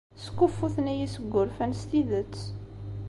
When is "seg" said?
1.13-1.25